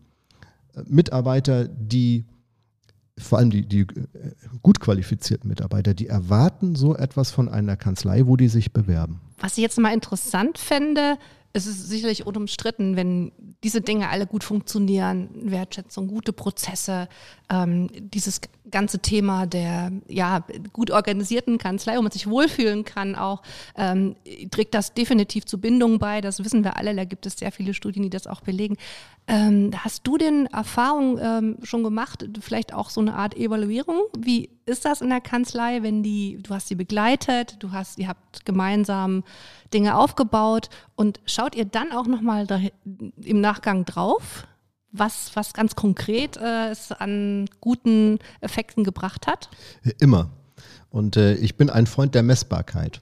[0.75, 2.27] äh, Mitarbeiter, die
[3.18, 3.87] vor allem die, die äh,
[4.62, 9.20] gut qualifizierten Mitarbeiter, die erwarten so etwas von einer Kanzlei, wo die sich bewerben.
[9.38, 11.18] Was ich jetzt mal interessant fände,
[11.55, 17.09] es ist sicherlich unumstritten, wenn diese Dinge alle gut funktionieren, Wertschätzung, gute Prozesse,
[17.51, 23.43] ähm, dieses ganze Thema der ja, gut organisierten Kanzlei, wo man sich wohlfühlen kann, auch
[23.77, 24.17] ähm,
[24.51, 26.23] trägt das definitiv zu Bindungen bei.
[26.23, 28.77] Das wissen wir alle, da gibt es sehr viele Studien, die das auch belegen.
[29.27, 34.01] Ähm, hast du denn Erfahrung ähm, schon gemacht, vielleicht auch so eine Art Evaluierung?
[34.19, 38.09] Wie ist das in der Kanzlei, wenn die, du hast sie begleitet, du hast, ihr
[38.09, 39.25] habt gemeinsam
[39.72, 42.46] Dinge aufgebaut und schaut ihr dann auch nochmal
[42.85, 44.46] im Nachgang drauf,
[44.92, 49.48] was, was ganz konkret äh, es an guten Effekten gebracht hat?
[49.98, 50.31] Immer.
[50.90, 53.01] Und äh, ich bin ein Freund der Messbarkeit.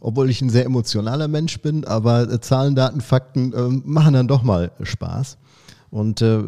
[0.00, 4.28] Obwohl ich ein sehr emotionaler Mensch bin, aber äh, Zahlen, Daten, Fakten äh, machen dann
[4.28, 5.36] doch mal Spaß.
[5.94, 6.42] Und äh,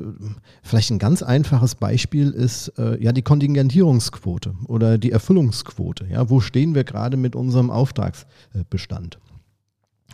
[0.65, 6.09] vielleicht ein ganz einfaches Beispiel ist äh, ja die Kontingentierungsquote oder die Erfüllungsquote.
[6.11, 9.21] Ja, wo stehen wir gerade mit unserem Auftragsbestand?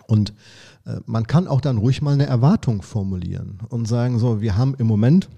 [0.07, 0.35] Und
[0.85, 4.75] äh, man kann auch dann ruhig mal eine Erwartung formulieren und sagen, so, wir haben
[4.75, 5.31] im Moment,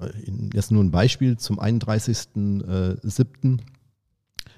[0.00, 0.10] äh,
[0.54, 3.58] jetzt nur ein Beispiel, zum 31.07.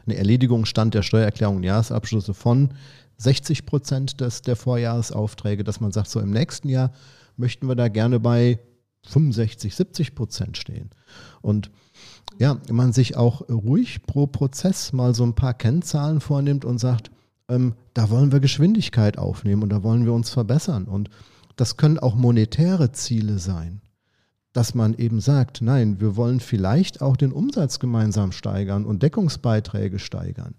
[0.04, 2.74] eine Erledigungsstand der Steuererklärung und Jahresabschlüsse von
[3.16, 6.92] 60 Prozent des, der Vorjahresaufträge, dass man sagt, so im nächsten Jahr
[7.40, 8.61] möchten wir da gerne bei
[9.07, 10.90] 65, 70 Prozent stehen.
[11.40, 11.70] Und
[12.38, 17.11] ja, man sich auch ruhig pro Prozess mal so ein paar Kennzahlen vornimmt und sagt,
[17.48, 20.85] ähm, da wollen wir Geschwindigkeit aufnehmen und da wollen wir uns verbessern.
[20.85, 21.11] Und
[21.57, 23.83] das können auch monetäre Ziele sein,
[24.53, 29.98] dass man eben sagt, nein, wir wollen vielleicht auch den Umsatz gemeinsam steigern und Deckungsbeiträge
[29.98, 30.55] steigern.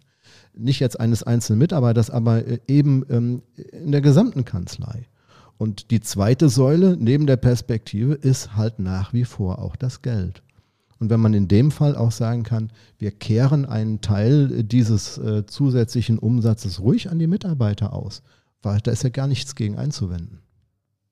[0.54, 5.08] Nicht jetzt eines einzelnen Mitarbeiters, aber äh, eben ähm, in der gesamten Kanzlei.
[5.62, 10.42] Und die zweite Säule neben der Perspektive ist halt nach wie vor auch das Geld.
[10.98, 15.46] Und wenn man in dem Fall auch sagen kann, wir kehren einen Teil dieses äh,
[15.46, 18.24] zusätzlichen Umsatzes ruhig an die Mitarbeiter aus,
[18.64, 20.40] weil da ist ja gar nichts gegen einzuwenden.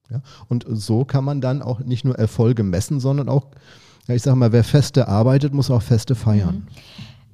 [0.10, 0.24] Ja?
[0.48, 3.50] Und so kann man dann auch nicht nur Erfolge messen, sondern auch,
[4.08, 6.56] ja, ich sage mal, wer feste arbeitet, muss auch feste feiern.
[6.56, 6.68] Mhm.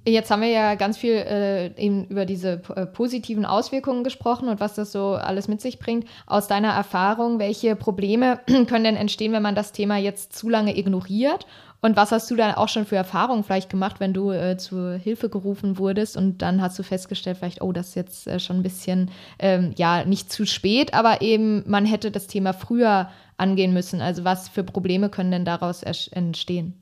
[0.07, 4.59] Jetzt haben wir ja ganz viel äh, eben über diese äh, positiven Auswirkungen gesprochen und
[4.59, 6.05] was das so alles mit sich bringt.
[6.27, 10.77] Aus deiner Erfahrung, welche Probleme können denn entstehen, wenn man das Thema jetzt zu lange
[10.77, 11.47] ignoriert
[11.81, 14.93] und was hast du dann auch schon für Erfahrungen vielleicht gemacht, wenn du äh, zur
[14.93, 18.57] Hilfe gerufen wurdest und dann hast du festgestellt, vielleicht, oh, das ist jetzt äh, schon
[18.57, 23.73] ein bisschen, ähm, ja, nicht zu spät, aber eben man hätte das Thema früher angehen
[23.73, 24.01] müssen.
[24.01, 26.73] Also was für Probleme können denn daraus entstehen?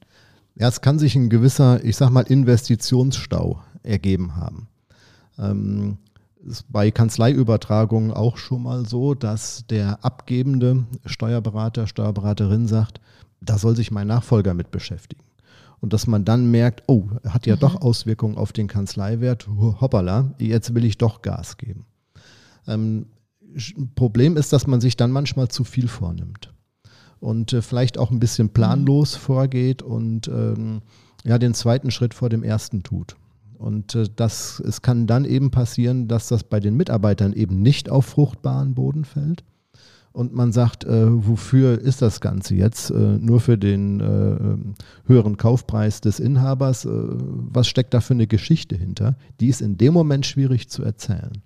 [0.56, 4.68] Ja, es kann sich ein gewisser, ich sag mal, Investitionsstau ergeben haben.
[5.40, 5.98] Ähm,
[6.46, 13.00] ist bei Kanzleiübertragungen auch schon mal so, dass der abgebende Steuerberater, Steuerberaterin sagt,
[13.42, 15.24] da soll sich mein Nachfolger mit beschäftigen.
[15.80, 17.60] Und dass man dann merkt, oh, hat ja mhm.
[17.60, 21.86] doch Auswirkungen auf den Kanzleiwert, hoppala, jetzt will ich doch Gas geben.
[22.68, 23.08] Ähm,
[23.96, 26.54] Problem ist, dass man sich dann manchmal zu viel vornimmt
[27.24, 29.22] und äh, vielleicht auch ein bisschen planlos mhm.
[29.22, 30.82] vorgeht und ähm,
[31.24, 33.16] ja, den zweiten Schritt vor dem ersten tut.
[33.58, 37.90] Und äh, das, es kann dann eben passieren, dass das bei den Mitarbeitern eben nicht
[37.90, 39.44] auf fruchtbaren Boden fällt
[40.14, 42.92] und man sagt, äh, wofür ist das Ganze jetzt?
[42.92, 46.86] Äh, nur für den äh, höheren Kaufpreis des Inhabers?
[46.86, 49.16] Äh, was steckt da für eine Geschichte hinter?
[49.40, 51.42] Die ist in dem Moment schwierig zu erzählen.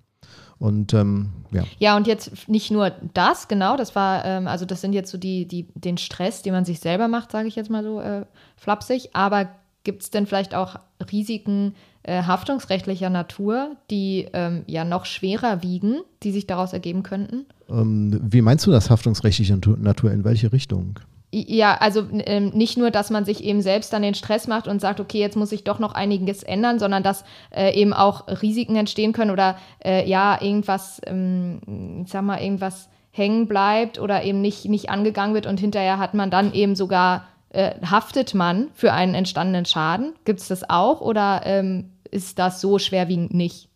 [0.58, 1.64] Und ähm, ja.
[1.78, 5.18] Ja, und jetzt nicht nur das, genau, das war, ähm, also das sind jetzt so
[5.18, 8.24] die, die, den Stress, den man sich selber macht, sage ich jetzt mal so äh,
[8.56, 9.48] flapsig, aber
[9.84, 10.76] gibt es denn vielleicht auch
[11.12, 17.46] Risiken äh, haftungsrechtlicher Natur, die ähm, ja noch schwerer wiegen, die sich daraus ergeben könnten?
[17.70, 20.10] Ähm, wie meinst du das haftungsrechtlicher Natur?
[20.10, 20.98] In welche Richtung?
[21.30, 24.80] Ja, also ähm, nicht nur, dass man sich eben selbst dann den Stress macht und
[24.80, 27.22] sagt, okay, jetzt muss ich doch noch einiges ändern, sondern dass
[27.54, 32.88] äh, eben auch Risiken entstehen können oder äh, ja, irgendwas, ähm, ich sag mal, irgendwas
[33.10, 37.26] hängen bleibt oder eben nicht, nicht angegangen wird und hinterher hat man dann eben sogar,
[37.50, 40.14] äh, haftet man für einen entstandenen Schaden.
[40.24, 43.68] Gibt es das auch oder ähm, ist das so schwerwiegend nicht?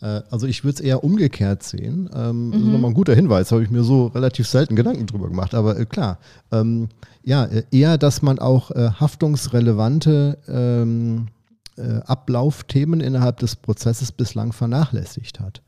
[0.00, 2.08] Äh, also ich würde es eher umgekehrt sehen.
[2.14, 2.72] Ähm, mhm.
[2.72, 5.54] Nochmal ein guter Hinweis, habe ich mir so relativ selten Gedanken drüber gemacht.
[5.54, 6.18] Aber äh, klar,
[6.52, 6.88] ähm,
[7.24, 11.28] ja, äh, eher, dass man auch äh, haftungsrelevante ähm,
[11.76, 15.62] äh, Ablaufthemen innerhalb des Prozesses bislang vernachlässigt hat.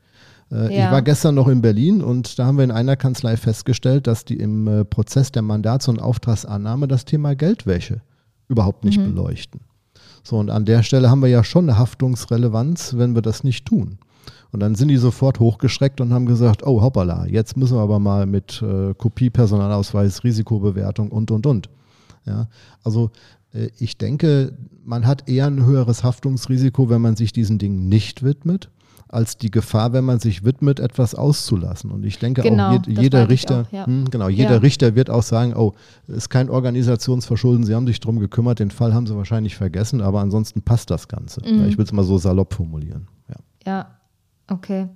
[0.51, 0.85] Äh, ja.
[0.85, 4.25] Ich war gestern noch in Berlin und da haben wir in einer Kanzlei festgestellt, dass
[4.25, 8.01] die im Prozess der Mandats- und Auftragsannahme das Thema Geldwäsche
[8.49, 9.15] überhaupt nicht mhm.
[9.15, 9.61] beleuchten.
[10.23, 13.65] So, und an der Stelle haben wir ja schon eine Haftungsrelevanz, wenn wir das nicht
[13.65, 13.97] tun.
[14.51, 17.99] Und dann sind die sofort hochgeschreckt und haben gesagt, oh hoppala, jetzt müssen wir aber
[17.99, 21.69] mal mit äh, Kopie, Personalausweis, Risikobewertung und, und, und.
[22.25, 22.47] Ja,
[22.83, 23.11] also
[23.53, 24.53] äh, ich denke,
[24.83, 28.69] man hat eher ein höheres Haftungsrisiko, wenn man sich diesen Dingen nicht widmet
[29.11, 31.91] als die Gefahr, wenn man sich widmet, etwas auszulassen.
[31.91, 33.85] Und ich denke genau, auch, je, jeder Richter, auch, ja.
[33.85, 34.57] mh, genau, jeder ja.
[34.57, 35.73] Richter wird auch sagen, oh,
[36.07, 40.21] ist kein Organisationsverschulden, Sie haben sich darum gekümmert, den Fall haben Sie wahrscheinlich vergessen, aber
[40.21, 41.41] ansonsten passt das Ganze.
[41.45, 41.65] Mhm.
[41.65, 43.07] Ich will es mal so salopp formulieren.
[43.27, 43.87] Ja, ja.
[44.51, 44.87] Okay.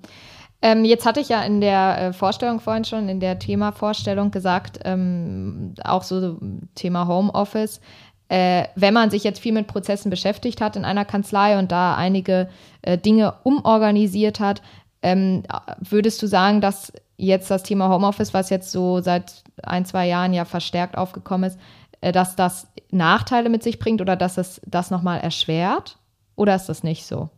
[0.62, 4.80] Ähm, jetzt hatte ich ja in der äh, Vorstellung vorhin schon, in der Themavorstellung gesagt,
[4.84, 6.39] ähm, auch so
[6.74, 7.82] Thema Homeoffice,
[8.30, 11.96] äh, wenn man sich jetzt viel mit Prozessen beschäftigt hat in einer Kanzlei und da
[11.96, 12.50] einige
[12.82, 14.62] äh, Dinge umorganisiert hat,
[15.04, 15.44] ähm,
[15.80, 20.34] würdest du sagen, dass jetzt das Thema Homeoffice, was jetzt so seit ein, zwei Jahren
[20.34, 21.60] ja verstärkt aufgekommen ist,
[22.02, 26.00] äh, dass das Nachteile mit sich bringt oder dass es das nochmal erschwert?
[26.36, 27.30] Oder ist das nicht so?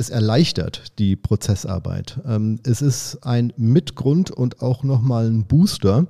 [0.00, 2.20] Es erleichtert die Prozessarbeit.
[2.24, 6.06] Ähm, es ist ein Mitgrund und auch nochmal ein Booster,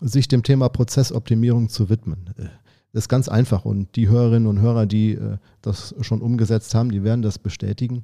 [0.00, 2.30] sich dem Thema Prozessoptimierung zu widmen.
[2.36, 2.48] Äh,
[2.92, 6.90] das ist ganz einfach und die Hörerinnen und Hörer, die äh, das schon umgesetzt haben,
[6.90, 8.02] die werden das bestätigen,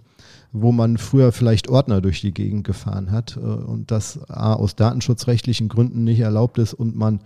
[0.52, 4.76] wo man früher vielleicht Ordner durch die Gegend gefahren hat äh, und das A, aus
[4.76, 7.20] datenschutzrechtlichen Gründen nicht erlaubt ist und man,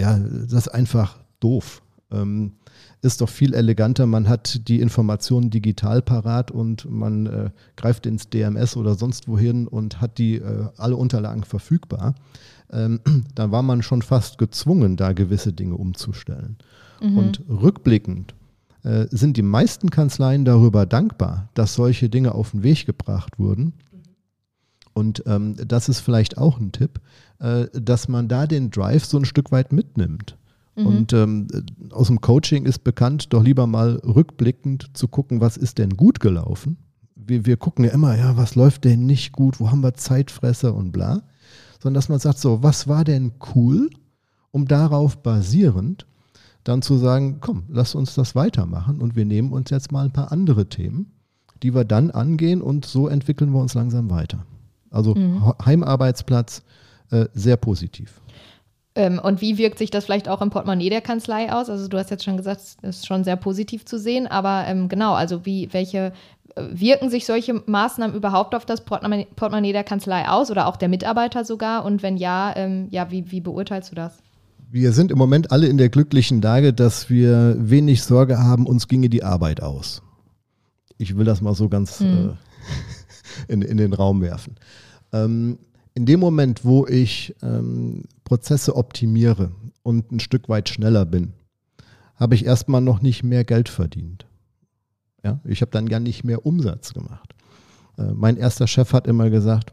[0.00, 1.80] ja, das ist einfach doof.
[2.10, 2.54] Ähm,
[3.02, 8.28] ist doch viel eleganter, man hat die Informationen digital parat und man äh, greift ins
[8.28, 12.14] DMS oder sonst wohin und hat die äh, alle Unterlagen verfügbar.
[12.70, 13.00] Ähm,
[13.34, 16.56] dann war man schon fast gezwungen, da gewisse Dinge umzustellen.
[17.00, 17.18] Mhm.
[17.18, 18.34] Und rückblickend
[18.82, 23.74] äh, sind die meisten Kanzleien darüber dankbar, dass solche Dinge auf den Weg gebracht wurden.
[24.94, 27.00] Und ähm, das ist vielleicht auch ein Tipp,
[27.38, 30.36] äh, dass man da den Drive so ein Stück weit mitnimmt.
[30.76, 30.86] Mhm.
[30.86, 31.48] Und ähm,
[31.90, 36.20] aus dem Coaching ist bekannt, doch lieber mal rückblickend zu gucken, was ist denn gut
[36.20, 36.76] gelaufen.
[37.14, 40.74] Wir, wir gucken ja immer, ja, was läuft denn nicht gut, wo haben wir Zeitfresser
[40.74, 41.22] und bla.
[41.80, 43.90] Sondern dass man sagt, so, was war denn cool,
[44.50, 46.06] um darauf basierend
[46.62, 50.12] dann zu sagen, komm, lass uns das weitermachen und wir nehmen uns jetzt mal ein
[50.12, 51.12] paar andere Themen,
[51.62, 54.44] die wir dann angehen und so entwickeln wir uns langsam weiter.
[54.90, 55.52] Also mhm.
[55.64, 56.62] Heimarbeitsplatz
[57.10, 58.20] äh, sehr positiv.
[58.96, 61.70] Ähm, und wie wirkt sich das vielleicht auch im Portemonnaie der Kanzlei aus?
[61.70, 64.88] Also du hast jetzt schon gesagt, es ist schon sehr positiv zu sehen, aber ähm,
[64.88, 66.12] genau, also wie, welche,
[66.56, 70.76] äh, wirken sich solche Maßnahmen überhaupt auf das Portemonnaie, Portemonnaie der Kanzlei aus oder auch
[70.76, 71.84] der Mitarbeiter sogar?
[71.84, 74.18] Und wenn ja, ähm, ja, wie, wie beurteilst du das?
[74.70, 78.88] wir sind im Moment alle in der glücklichen Lage, dass wir wenig Sorge haben, uns
[78.88, 80.02] ginge die Arbeit aus.
[80.98, 82.36] Ich will das mal so ganz mhm.
[83.48, 84.56] äh, in, in den Raum werfen.
[85.12, 85.58] Ähm,
[85.96, 91.32] in dem Moment, wo ich ähm, Prozesse optimiere und ein Stück weit schneller bin,
[92.16, 94.26] habe ich erstmal noch nicht mehr Geld verdient.
[95.24, 97.34] Ja, ich habe dann gar nicht mehr Umsatz gemacht.
[97.96, 99.72] Äh, mein erster Chef hat immer gesagt,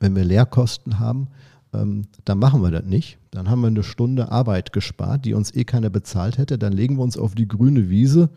[0.00, 1.28] wenn wir Lehrkosten haben,
[1.72, 3.18] ähm, dann machen wir das nicht.
[3.30, 6.58] Dann haben wir eine Stunde Arbeit gespart, die uns eh keiner bezahlt hätte.
[6.58, 8.28] Dann legen wir uns auf die grüne Wiese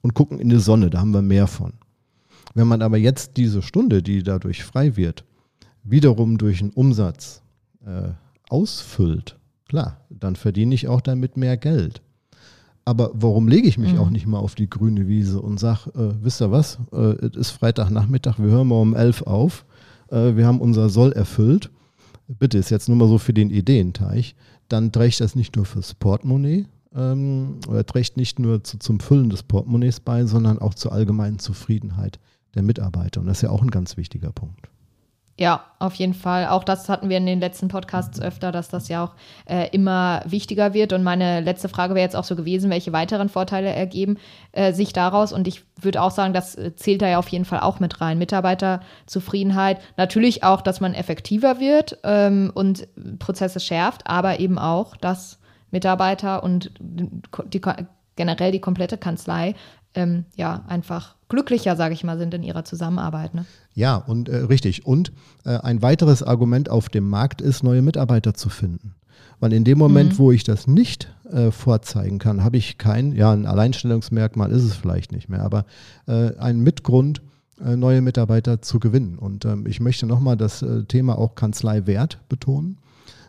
[0.00, 0.90] und gucken in die Sonne.
[0.90, 1.72] Da haben wir mehr von.
[2.54, 5.24] Wenn man aber jetzt diese Stunde, die dadurch frei wird,
[5.84, 7.42] wiederum durch einen Umsatz
[7.84, 8.10] äh,
[8.48, 9.36] ausfüllt,
[9.68, 12.02] klar, dann verdiene ich auch damit mehr Geld.
[12.84, 13.98] Aber warum lege ich mich mhm.
[14.00, 17.36] auch nicht mal auf die grüne Wiese und sage, äh, wisst ihr was, äh, es
[17.36, 19.64] ist Freitagnachmittag, wir hören mal um elf auf,
[20.10, 21.70] äh, wir haben unser Soll erfüllt
[22.38, 24.34] bitte ist jetzt nur mal so für den Ideenteich,
[24.68, 29.30] dann trägt das nicht nur fürs Portemonnaie ähm, oder trägt nicht nur zu, zum Füllen
[29.30, 32.18] des Portemonnaies bei, sondern auch zur allgemeinen Zufriedenheit
[32.54, 33.20] der Mitarbeiter.
[33.20, 34.68] Und das ist ja auch ein ganz wichtiger Punkt.
[35.38, 36.46] Ja, auf jeden Fall.
[36.48, 39.14] Auch das hatten wir in den letzten Podcasts öfter, dass das ja auch
[39.46, 40.92] äh, immer wichtiger wird.
[40.92, 44.18] Und meine letzte Frage wäre jetzt auch so gewesen, welche weiteren Vorteile ergeben
[44.52, 45.32] äh, sich daraus?
[45.32, 48.02] Und ich würde auch sagen, das äh, zählt da ja auf jeden Fall auch mit
[48.02, 48.18] rein.
[48.18, 52.86] Mitarbeiterzufriedenheit, natürlich auch, dass man effektiver wird ähm, und
[53.18, 55.38] Prozesse schärft, aber eben auch, dass
[55.70, 57.60] Mitarbeiter und die,
[58.16, 59.54] generell die komplette Kanzlei
[59.94, 63.34] ähm, ja einfach glücklicher, sage ich mal, sind in ihrer Zusammenarbeit.
[63.34, 63.46] Ne?
[63.74, 64.86] Ja, und äh, richtig.
[64.86, 65.12] Und
[65.44, 68.94] äh, ein weiteres Argument auf dem Markt ist, neue Mitarbeiter zu finden.
[69.40, 70.18] Weil in dem Moment, mhm.
[70.18, 74.76] wo ich das nicht äh, vorzeigen kann, habe ich kein, ja, ein Alleinstellungsmerkmal ist es
[74.76, 75.64] vielleicht nicht mehr, aber
[76.06, 77.22] äh, ein Mitgrund,
[77.64, 79.18] äh, neue Mitarbeiter zu gewinnen.
[79.18, 82.78] Und ähm, ich möchte nochmal das äh, Thema auch Kanzleiwert betonen,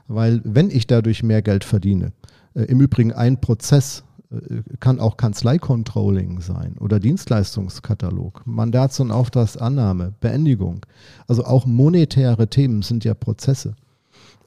[0.07, 2.11] weil wenn ich dadurch mehr Geld verdiene,
[2.55, 4.12] im Übrigen ein Prozess äh,
[4.79, 10.85] kann auch Kanzleicontrolling sein oder Dienstleistungskatalog, Mandats- und Auftragsannahme, Beendigung.
[11.27, 13.75] Also auch monetäre Themen sind ja Prozesse.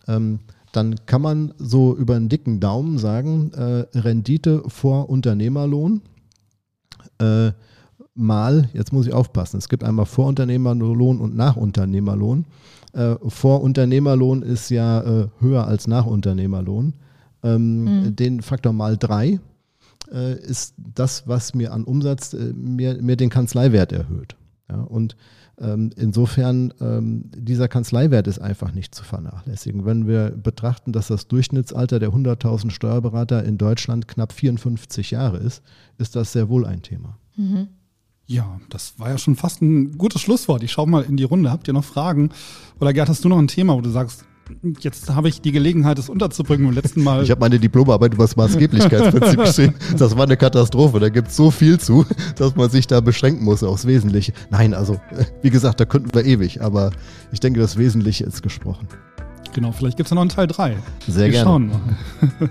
[0.09, 0.41] Ähm,
[0.73, 6.03] dann kann man so über einen dicken Daumen sagen, äh, Rendite vor Unternehmerlohn
[7.19, 7.53] äh,
[8.15, 12.47] mal, jetzt muss ich aufpassen, es gibt einmal Vorunternehmerlohn und Nachunternehmerlohn.
[12.93, 16.95] Äh, Vorunternehmerlohn ist ja äh, höher als Nachunternehmerlohn.
[17.43, 18.17] Ähm, mhm.
[18.17, 19.39] Den Faktor mal drei
[20.13, 24.37] äh, ist das, was mir an Umsatz äh, mir, mir den Kanzleiwert erhöht.
[24.69, 25.17] Ja, und
[25.59, 29.87] ähm, insofern, ähm, dieser Kanzleiwert ist einfach nicht zu vernachlässigen.
[29.87, 35.63] Wenn wir betrachten, dass das Durchschnittsalter der 100.000 Steuerberater in Deutschland knapp 54 Jahre ist,
[35.97, 37.19] ist das sehr wohl ein Thema.
[37.37, 37.69] Mhm.
[38.27, 40.63] Ja, das war ja schon fast ein gutes Schlusswort.
[40.63, 41.51] Ich schaue mal in die Runde.
[41.51, 42.31] Habt ihr noch Fragen?
[42.81, 44.25] Oder Gerd, hast du noch ein Thema, wo du sagst,
[44.81, 46.67] jetzt habe ich die Gelegenheit, es unterzubringen.
[46.67, 47.23] Beim letzten Mal.
[47.23, 49.75] Ich habe meine Diplomarbeit über das Maßgeblichkeitsprinzip geschrieben.
[49.97, 51.01] Das war eine Katastrophe.
[51.01, 52.05] Da gibt es so viel zu,
[52.37, 54.33] dass man sich da beschränken muss aufs Wesentliche.
[54.51, 55.01] Nein, also,
[55.43, 56.63] wie gesagt, da könnten wir ewig.
[56.63, 56.91] Aber
[57.33, 58.89] ich denke, das Wesentliche ist gesprochen.
[59.55, 60.77] Genau, vielleicht gibt es ja noch einen Teil 3.
[61.07, 61.45] Sehr wir gerne.
[61.45, 61.81] Schauen mal.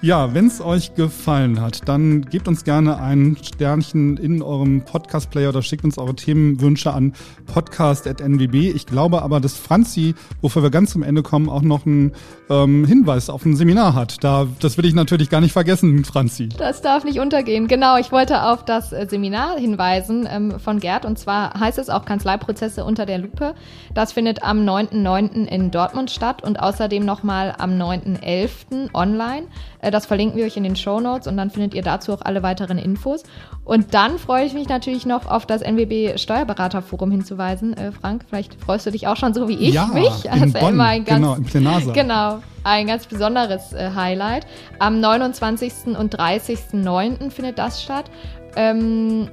[0.00, 5.48] Ja, wenn es euch gefallen hat, dann gebt uns gerne ein Sternchen in eurem Podcast-Player
[5.48, 7.14] oder schickt uns eure Themenwünsche an
[7.52, 8.54] podcast.nwb.
[8.54, 12.12] Ich glaube aber, dass Franzi, wofür wir ganz zum Ende kommen, auch noch einen
[12.48, 14.22] ähm, Hinweis auf ein Seminar hat.
[14.22, 16.48] Da, das will ich natürlich gar nicht vergessen, Franzi.
[16.48, 17.66] Das darf nicht untergehen.
[17.66, 21.90] Genau, ich wollte auf das äh, Seminar hinweisen ähm, von Gerd und zwar heißt es
[21.90, 23.56] auch Kanzleiprozesse unter der Lupe.
[23.94, 25.46] Das findet am 9.9.
[25.46, 28.94] in Dortmund statt und außerdem nochmal am 9.11.
[28.94, 29.48] online.
[29.80, 32.22] Äh, das verlinken wir euch in den Show Notes und dann findet ihr dazu auch
[32.22, 33.22] alle weiteren Infos.
[33.64, 37.76] Und dann freue ich mich natürlich noch auf das NWB Steuerberaterforum hinzuweisen.
[37.76, 40.30] Äh, Frank, vielleicht freust du dich auch schon so wie ich ja, mich.
[40.30, 41.92] Also Bonn, immer ein ganz, genau, im Plenarsaal.
[41.92, 44.46] Genau, ein ganz besonderes äh, Highlight.
[44.78, 45.98] Am 29.
[45.98, 47.30] und 30.09.
[47.30, 48.10] findet das statt.
[48.56, 49.28] Ähm,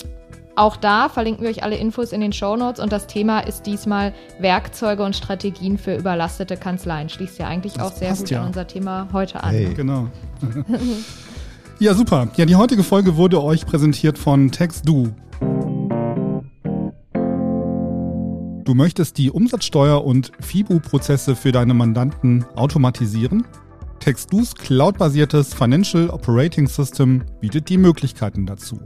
[0.56, 3.65] auch da verlinken wir euch alle Infos in den Show Notes und das Thema ist
[3.65, 7.10] diesmal Werkzeuge und Strategien für überlastete Kanzleien.
[7.10, 8.41] Schließt ja eigentlich das auch sehr gut ja.
[8.41, 9.52] an unser Thema heute an.
[9.52, 9.74] Hey.
[9.74, 10.08] Genau.
[11.80, 12.30] ja, super.
[12.38, 15.10] Ja, die heutige Folge wurde euch präsentiert von TextDo.
[18.63, 23.46] Du möchtest die Umsatzsteuer- und FIBU-Prozesse für deine Mandanten automatisieren?
[24.00, 28.80] TextDo's cloudbasiertes Financial Operating System bietet die Möglichkeiten dazu.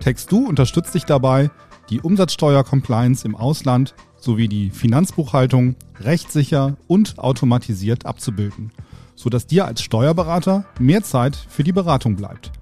[0.00, 1.50] TextDo unterstützt dich dabei,
[1.90, 8.72] die Umsatzsteuer-Compliance im Ausland sowie die Finanzbuchhaltung rechtssicher und automatisiert abzubilden,
[9.14, 12.52] sodass dir als Steuerberater mehr Zeit für die Beratung bleibt.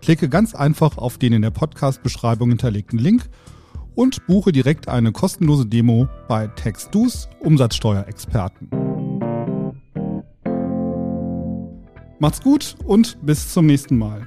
[0.00, 3.28] Klicke ganz einfach auf den in der Podcast-Beschreibung hinterlegten Link
[3.94, 8.68] und buche direkt eine kostenlose Demo bei TextDo's Umsatzsteuerexperten.
[12.18, 14.26] Macht's gut und bis zum nächsten Mal.